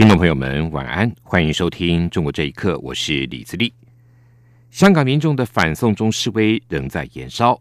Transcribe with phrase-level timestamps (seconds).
[0.00, 3.70] 听众朋友们，晚安，欢迎收听《中国这一刻》，我是李自立。
[4.70, 7.60] 香港民众的反送中示威仍在延烧，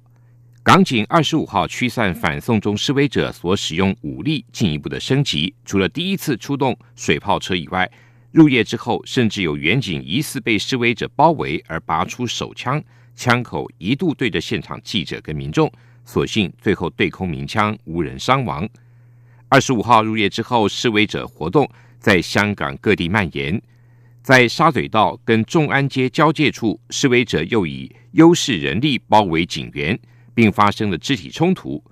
[0.64, 7.92] 港警二十五号驱散反送中示威者所使用武力进一步的升级，除了第一次出动水炮车以外，
[8.32, 12.82] 入夜之后，甚至有远警疑似被示威者包围而拔出手枪，
[13.18, 15.70] 枪口一度对着现场记者跟民众，
[16.06, 18.66] 所幸最后对空鸣枪，无人伤亡。
[19.50, 21.70] 二十五号入夜之后，示威者活动。
[22.00, 23.62] 在香港各地蔓延，
[24.24, 30.00] 在沙嘴道跟众安街交界处，示威者又以优势人力包围警员，
[30.34, 31.84] 并发生了肢体冲突。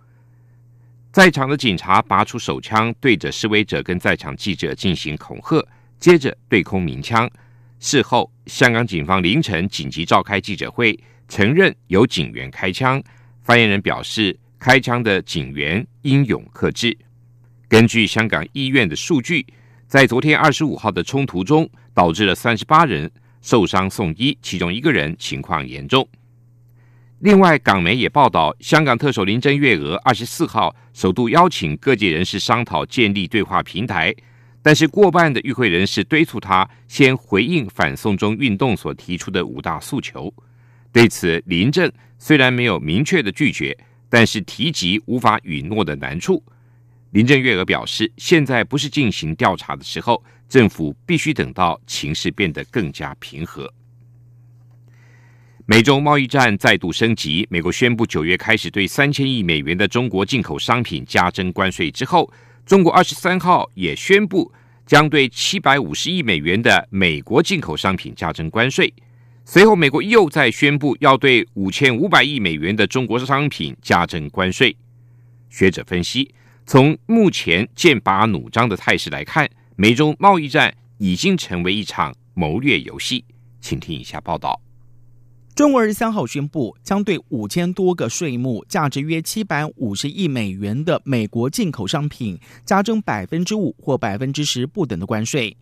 [1.12, 5.66] 在场的警察拔出手枪，对着示威者跟在场记者进行恐吓，
[6.00, 7.30] 接着对空鸣枪。
[7.80, 10.98] 事后，香港警方凌晨紧急召开记者会，
[11.28, 13.04] 承认有警员开枪。
[13.42, 16.98] 发言人表示，开枪的警员英勇克制。
[17.68, 19.46] 根据香港医院的数据。
[19.88, 23.10] 在昨天二十五号的冲突中，导致了三十八人
[23.42, 26.06] 受伤送医，其中一个人情况严重。
[27.20, 34.14] 另外，港媒也报道，香港特首林郑月娥二十四号首度邀请各界人士商讨建立对话平台，
[34.62, 40.32] 但是过半的与会人士敦促他先回应反送中运动所提出的五大诉求。
[40.92, 43.76] 对此，林郑虽然没有明确的拒绝，
[44.10, 46.44] 但是提及无法允诺的难处。
[47.18, 53.74] 林郑月娥表示，现在不是进行调查的时候，政府必须等到情势变得更加平和。
[55.66, 62.32] 美中贸易战再度升级，美国宣布九月开始对三千亿美元的中国进口商品加征关税之后，
[62.68, 64.54] 中国二十三号也宣布
[64.86, 68.94] 将对七百五十亿美元的美国进口商品加征关税。
[69.44, 74.78] 随后，美国又在宣布要对五千五百亿美元的中国商品加征关税。
[75.50, 76.32] 学者分析。
[76.70, 83.24] 从目前剑拔弩张的态势来看，美中贸易战已经成为一场谋略游戏。
[83.62, 84.60] 请听以下报道：
[85.56, 95.56] 中国二十三号宣布，将对五千多个税目、价值约七百五十亿美元的美国进口商品加征百分之五或百分之十不等的关税。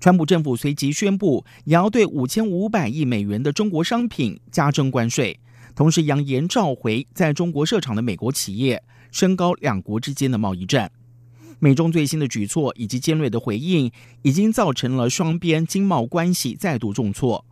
[0.00, 5.38] 川普政府随即宣布，也要对五千五百亿美元的中国商品加征关税，
[5.76, 8.82] 同时扬言召回在中国设厂的美国企业。
[9.10, 10.90] 升高两国之间的贸易战，
[11.58, 13.90] 美中最新的举措以及尖锐的回应，
[14.22, 17.44] 已经造成了双边经贸关系再度重挫。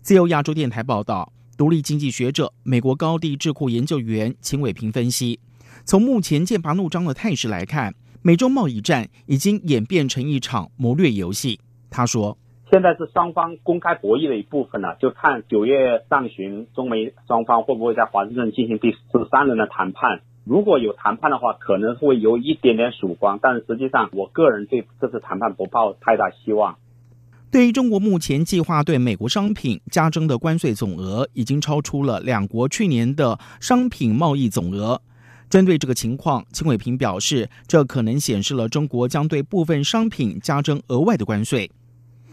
[0.00, 5.38] 自由亚洲电台报道，独立经济学者、美国高地智库研究员秦伟平分析，
[5.84, 11.60] 从目前剑拔弩张的态势来看，美中贸易战已经演变成一场谋略游戏。
[11.90, 12.36] 他说
[12.72, 18.98] ：“现在是双方公开博弈的一部分了，就看九月上旬中美双方会不会在华盛顿进行第十
[19.30, 26.76] 三轮的谈判。”如果有谈判的话，可能会有一点点曙光，但是实际上，我个人对这次谈判不抱太大希望。
[27.50, 35.00] 对于中国目前计划对美国商品加征的关税总额，已经超出了两国去年的商品贸易总额。
[35.48, 41.70] 针对这个情况，秦伟平表示，这可能显示了中国将对部分商品加征额外的关税。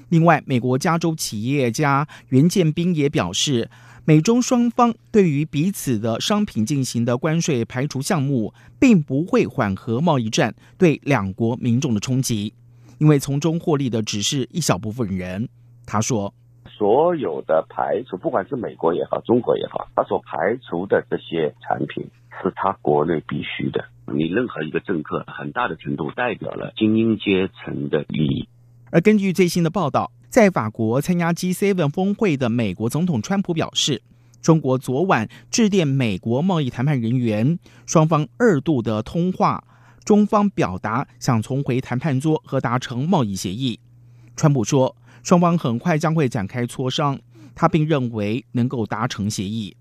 [0.09, 3.69] 另外，美国加州企业家袁建斌也表示。
[4.03, 12.51] 美中双方对于彼此的商品进行的关税排除项目，并不会缓和贸易战对两国民众的冲击，
[12.97, 15.47] 因为从中获利的只是一小部分人。
[15.85, 16.33] 他说
[16.65, 22.03] ：“所有的排除，不管是美国也好，中国也好，他所排除的这些产品
[22.41, 23.85] 是他国内必须的。
[24.11, 28.49] 你任何一个政客，很大的程度代表了精英阶层的利益。”
[28.91, 30.11] 而根据最新的报道。
[30.31, 34.01] 在法国参加 G7 峰会的美国总统川普表示，
[34.41, 39.61] 中国昨晚致电美国贸易谈判人员，双方二度的通话，
[40.05, 43.77] 中方表达想重回谈判桌和达成贸易协议。
[44.37, 47.19] 川普说，双方很快将会展开磋商，
[47.53, 49.75] 他并认为能够达成协议。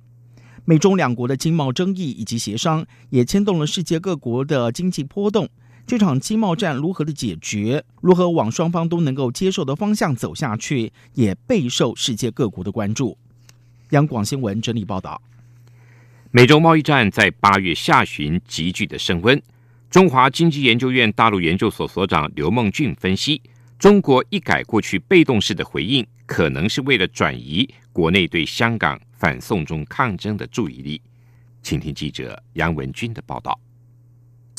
[0.64, 5.49] 美中两国的经贸争议以及协商，也牵动了世界各国的经济波动。
[5.91, 13.19] 这场经贸战如何的解决，如何往双方都能够接受的方向走下去，也备受世界各国的关注。
[13.89, 15.21] 央广新闻整理报道：
[16.31, 19.43] 美洲贸易战在八月下旬急剧的升温。
[19.91, 23.43] 中华经济研究院大陆研究所所长刘梦俊分析，
[23.77, 31.03] 中国一改过去被动式的回应，可能是为了转移国内对香港反送中抗争的注意力。
[31.65, 33.59] 请听记者杨文军的报道。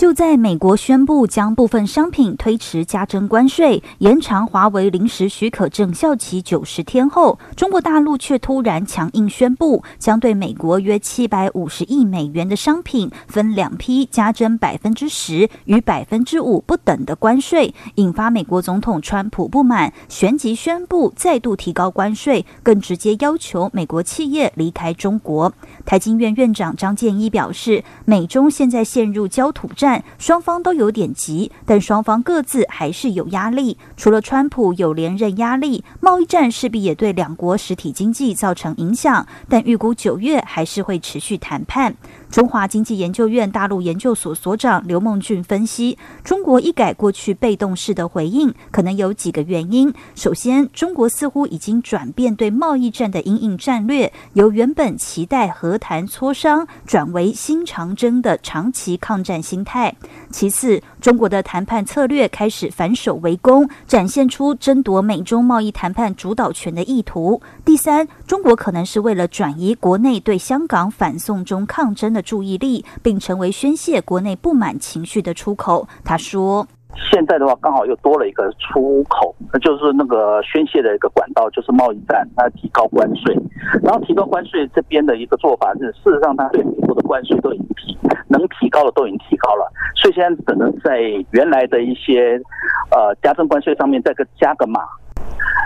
[0.01, 25.53] 就在美国宣布将部分商品推迟加征关税、延长华为临时许可证效期九十天后，中国大陆却突然强硬宣布，将对美国约七百五十亿美元的商品分两批加征百分之十与百分之五不等的关税，引发美国总统川普不满，旋即宣布再度提高关税，更直接要求美国企业离开中国。
[25.85, 29.90] 台经院院长张建一表示，美中现在陷入焦土战。
[30.17, 33.77] 双方都有点急，但双方各自还是有压力。
[33.95, 39.25] 除了川普有连任压力，贸易战势必也对两国实体经济造成影响。
[39.47, 41.95] 但预估九月还是会持续谈判。
[42.31, 49.93] 中华经济研究院大陆研究所所长刘梦俊分析，中国一改过去被动式的回应，可能有几个原因。
[50.15, 59.93] 首先，中国似乎已经转变对贸易战的阴影战略，由原本期待和谈磋商，转为新长征的长期抗战心态。
[60.29, 67.41] 其次，中国的谈判策略开始反守为攻，展现出争夺美中贸易谈判主导权的意图。
[67.65, 72.21] 第三，中国可能是为了转移国内对香港反送中抗争的。
[72.21, 75.87] 注意力，并成为宣泄国内不满情绪的出口。
[76.05, 76.67] 他说
[77.11, 82.25] ：“现在的话，刚好又多了一个出口，那就是那个宣泄的一个管道，就是贸易战。
[82.35, 83.35] 它提高关税，
[83.81, 87.90] 然后提高关税这边的一个做法是，事实上，它对美国的关税都已经提，
[88.31, 91.01] 能提高的都已经提高了，所以现在只能在
[91.31, 92.41] 原来的一些
[92.89, 94.81] 呃加征关税上面再个加个码。”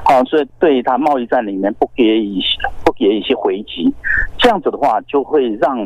[0.05, 3.91] 啊，所以对他贸易战里面不给一些不给一些回击，
[4.37, 5.77] 这样子的话，就会让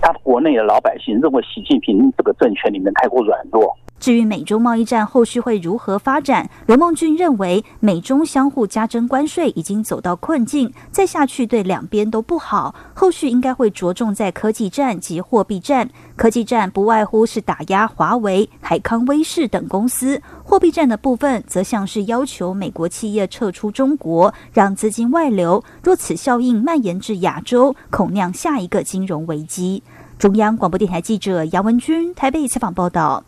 [0.00, 3.76] 他国内的老百姓认为习近平这个政权里面太过软弱。
[4.00, 12.74] 至于美中贸易战后续会如何发展，刘梦俊认为，美中相互加征关税已经走到困境，再下去对两边都不好。
[12.92, 15.88] 后续应该会着重在科技战及货币战。
[16.16, 25.64] 科技战不外乎是打压华为、海康威视等公司；货币战的部分则像是要求美国企业撤出中国，让资金外流。
[25.82, 29.82] 若此效应蔓延至亚洲，恐酿下一个金融危机。
[30.18, 33.24] 中央广播电台记者杨文君台北采访报道。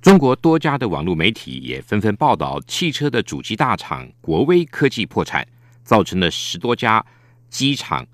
[0.00, 5.46] 中国多家的网络媒体也纷纷报道，汽车的主机大厂国威科技破产，
[5.84, 7.04] 造成了十多家
[7.50, 8.06] 机厂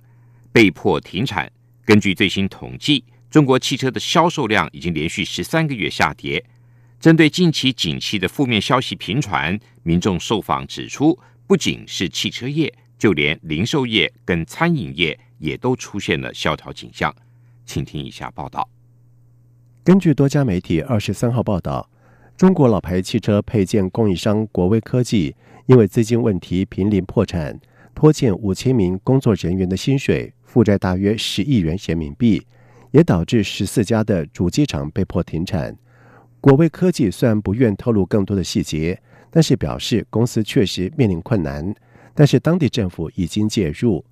[0.52, 1.50] 被迫停产。
[1.84, 6.44] 根据最新统计，中国汽车的销售量已经连续十三个月下跌。
[6.98, 11.16] 针对近期景气的负面消息频传，民众受访指出，
[11.46, 17.14] 不仅是汽车业，就连零售业跟餐饮业也都出现了萧条景象。
[17.64, 18.68] 请听以下报道。
[19.86, 21.88] 根据多家媒体二十三号报道，
[22.36, 25.32] 中国老牌汽车配件供应商国威科技
[25.66, 27.56] 因为资金问题濒临破产，
[27.94, 32.44] 拖欠五千名工作人员的薪水，负债大约十亿元人民币，
[32.90, 35.78] 也导致十四家的主机厂被迫停产。
[36.40, 39.00] 国威科技虽然不愿透露更多的细节，
[39.30, 41.72] 但是表示公司确实面临困难，
[42.12, 44.04] 但是当地政府已经介入。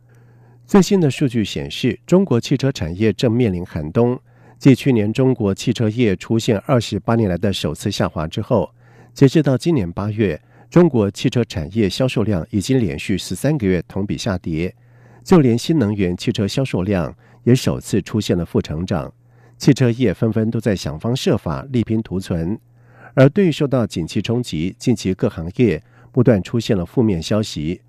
[0.65, 4.17] 最新的数据显示，中国汽车产业正面临寒冬。
[4.59, 8.71] 继去年中国汽车业出现二十八年来的首次下滑之后，
[9.13, 10.41] 截至到今年八月，
[10.71, 14.75] 中国汽车产业销售量已经连续十三个月同比下跌，
[15.23, 19.13] 就连新能源汽车销售量也首次出现了负成长。
[19.59, 22.59] 汽车业纷纷都在想方设法力拼图存，
[23.15, 27.83] 而对于受到景气冲击，近期各行业不断出现了负面消息。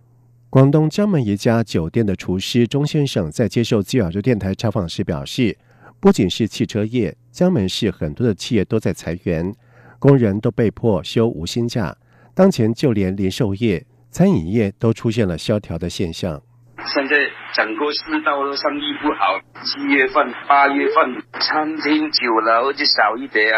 [0.49, 5.57] 广东江门一家酒店的厨师钟先生在接受自由亚洲电台采访时表示。
[6.05, 9.51] 不仅是汽车业，江门市很多的企业都在裁员，
[9.97, 11.95] 工人都被迫休无薪假。
[12.35, 16.39] 当前就连零售业、餐饮业都出现了萧条的现象。
[16.85, 17.17] 现在
[17.55, 23.51] 整个市道都生意不好，七月份、八月份，餐厅、酒楼就少一点，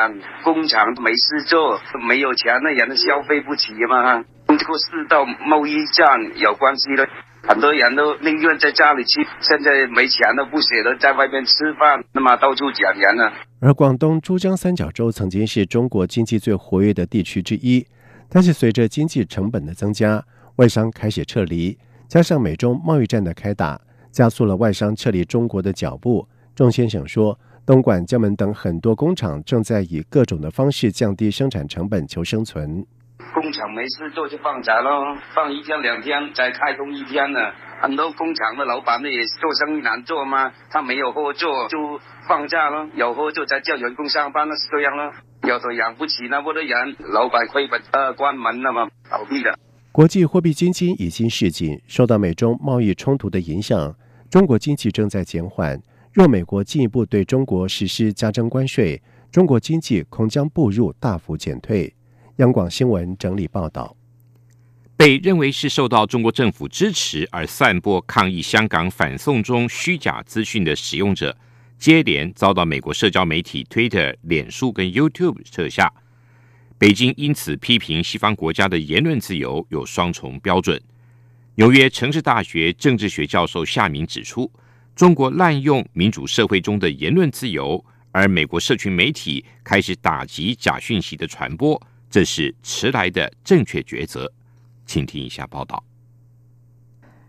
[0.46, 1.78] 工厂没事做，
[2.08, 4.24] 没有钱的人消费不起嘛。
[4.48, 7.06] 跟这个世道贸易战有关系的。
[7.48, 13.32] 很多人都宁愿在家里吃，现在没钱都不舍得在外面吃饭，那么到处讲人呢。
[13.62, 17.88] 而广东珠江三角洲曾经是中国经济最活跃的地区之一，
[18.30, 20.22] 但是随着经济成本的增加，
[20.58, 21.78] 外商开始撤离，
[22.10, 23.80] 加上美中贸易战的开打，
[24.12, 26.28] 加速了外商撤离中国的脚步。
[26.54, 32.86] 仲先生说，东莞、江门等很多工厂正在以各种的方式降低生产成本求生存。
[33.34, 37.40] 工厂没事做就放假喽，放一天两天再开工一天呢。
[37.80, 45.14] 很多工厂的老板呢也是做生意难做嘛，他没有货做就放假咯，有货做才叫员工上班，那是这样咯。
[45.44, 49.58] 有的养不起那么多人，老板亏本呃关门了嘛，倒闭的。
[49.92, 53.96] 国际货币基金已经示警，受到美中贸易冲突的影响，
[54.30, 55.80] 中国经济正在减缓。
[56.14, 61.94] 若美国进一步对中国实施加征关税，中国经济恐将步入大幅减退。
[62.38, 63.96] 央广新闻整理报道。
[64.96, 71.36] 被认为是受到中国政府支持而散播抗议香港反送中虚假资讯的使用者，
[71.80, 75.92] 接连遭到美国社交媒体 Twitter、脸书跟 YouTube 撤下。
[76.78, 80.80] 北京因此批评西方国家的言论自由有双重标准。
[81.56, 84.52] 纽约城市大学政治学教授夏明指出，
[84.96, 91.82] 中国滥用民主社会中的言论自由，而美国社群媒体开始打击假讯息的传播，
[92.18, 94.34] 这是迟来的正确抉择。
[94.88, 95.84] 请听一下报道。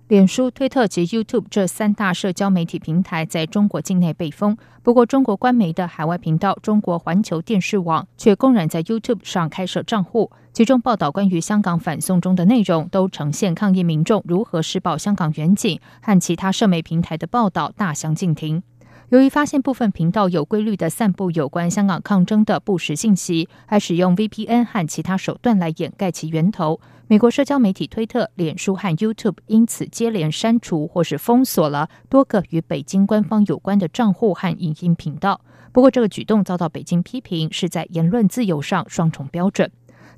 [0.07, 18.63] 脸书、推特及 YouTube 这三大社交媒体平台在中国境内被封，不过中国官媒的海外频道中国环球电视网却公然在 YouTube 上开设账户，其中报道关于香港反送中的内容都呈现抗议民众如何施暴香港远景，和其他社媒平台的报道大相径庭。
[19.11, 26.79] 由于发现部分频道有规律的散布有关香港抗争的不实信息，还使用 VPN 和其他手段来掩盖其源头。
[27.07, 35.41] 美国社交媒体推特、脸书和 YouTube 因此接连删除或是封锁了多个与北京官方有关的账户和影音频道。
[35.73, 39.71] 不过，这个举动遭到北京批评是在言论自由上双重标准。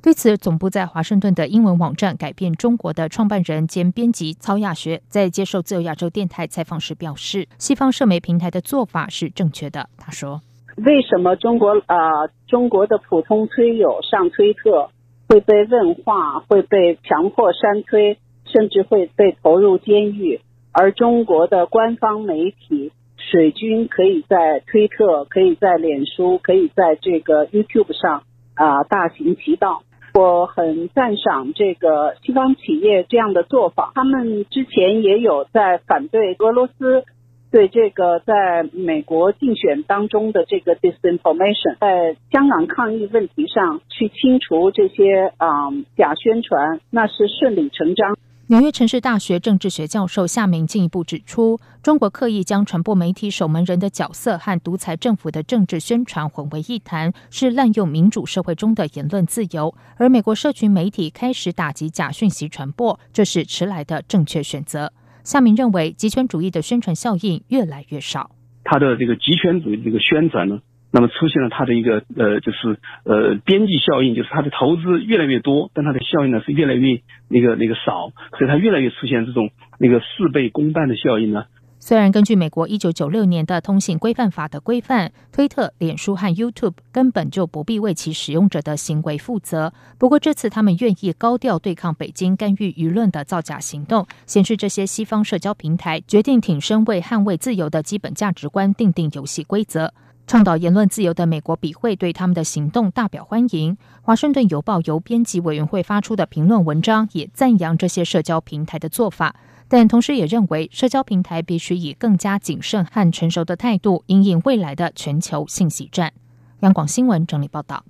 [0.03, 10.41] 对此，总部在华盛顿的英文网站“改变中国”的创办人兼编辑曹亚学在接受自由亚洲电台采访时表示：“西方社媒平台的做法是正确的。”他说
[10.87, 14.89] ：“为什么中国啊，中国的普通推友上推特？”
[15.29, 20.41] 会被问话，会被强迫删推，甚至会被投入监狱。
[20.73, 29.83] 而中国的官方媒体水军可以在推特、可以在脸书、可以在这个 YouTube 上啊大行其道。
[30.15, 37.05] 我很赞赏这个西方企业这样的做法，他们之前也有在反对俄罗斯。
[37.53, 48.17] 对这个在美国竞选当中的这个 disinformation，在香港抗议问题上去清除这些啊假宣传，那是顺理成章。
[48.51, 59.73] 纽约城市大学政治学教授夏明进一步指出，中国刻意将传播媒体守门人的角色和独裁政府的政治宣传混为一谈，是滥用民主社会中的言论自由。
[59.95, 64.93] 而美国社群媒体开始打击假讯息传播，这是迟来的正确选择。
[65.23, 68.33] 夏明认为，极权主义的宣传效应越来越少。
[68.65, 70.59] 他的这个极权主义这个宣传呢，
[70.93, 81.45] 那么出现了它的一个呃，就是呃边际效应，就是它的投资越来越多，但它的效应呢是越来越那个那个少，所以它越来越出现这种那个事倍功半的效应呢。
[81.83, 89.73] 虽然根据美国一九九六年的通信规范法的规范，推特、脸书和 YouTube 根本就不必为其使用者的行为负责。
[89.99, 99.95] 不过这次他们愿意高调对抗北京干预舆论的造假行动，显示这些西方社交平台决定挺身为捍卫自由的基本价值观定定游戏规则。
[100.31, 103.77] 倡导言论自由的美国笔会对他们的行动大表欢迎。
[104.01, 109.35] 华盛顿邮报由编辑委员会发出的评论文章也赞扬这些社交平台的做法。
[109.67, 116.13] 但同时也认为，社交平台必须以更加谨慎和成熟的态度，应应未来的全球信息战。
[116.61, 117.85] 央广新闻整理报道：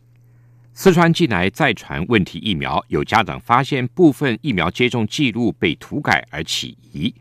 [0.72, 7.14] 四川近来再传问题疫苗，有家长发现部分疫苗接种记录被涂改而起疑。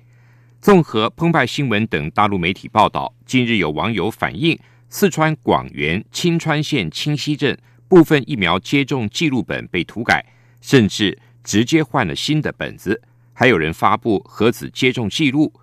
[0.61, 4.57] 综合澎湃新闻等大陆媒体报道，近日有网友反映，
[4.91, 7.55] 四川广元青川县清溪镇
[7.87, 10.25] 部分疫苗接种记录本被涂改，
[10.61, 12.99] 甚至直接换了新的本子。
[13.33, 15.53] 还有人发布核子接种记录，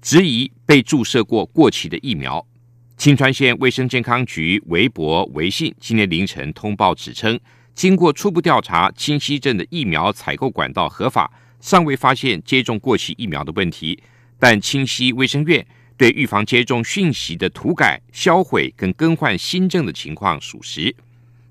[0.00, 2.46] 质疑被注射过过期的疫苗。
[2.96, 7.38] 青川县卫生健康局微博、微信今天凌晨通报指称，
[7.74, 11.30] 经过初步调查，清溪镇的疫苗采购管道合法，
[11.60, 14.00] 尚未发现接种过期疫苗的问题。
[14.38, 20.94] 但清溪卫生院对预防接种讯息的涂改、销毁跟更换新政的情况属实。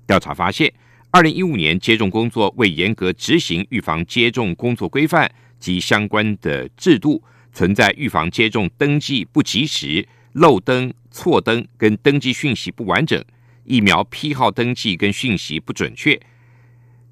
[0.06, 0.72] 调查发现。
[1.10, 7.22] 二零一五年接种工作未严格执行预防接种工作规范及相关的制度，
[7.52, 13.24] 存在预防接种登记不及时、漏登、错登跟登记讯息不完整、
[13.62, 16.20] 疫苗批号登记跟讯息不准确、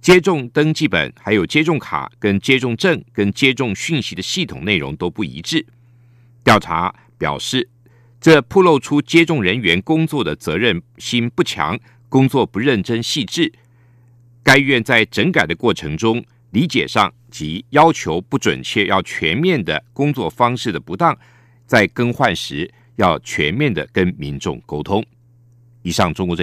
[0.00, 5.64] 接种登记本还有接种卡跟接种证跟接种讯息的系统内容都不一致。
[6.42, 7.68] 调查表示，
[8.20, 13.52] 这暴露出接种人员工作的责任心不强，工作不认真细致。
[14.42, 21.16] 该院在整改的过程中，理解上及要求不准确，要全面的工作方式的不当，
[21.64, 25.04] 在更换时要全面的跟民众沟通。
[25.82, 26.40] 以上，中国这。